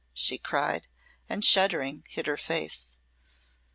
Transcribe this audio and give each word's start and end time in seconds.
she 0.15 0.39
cried, 0.39 0.87
and 1.29 1.45
shuddering, 1.45 2.03
hid 2.09 2.25
her 2.25 2.35
face. 2.35 2.97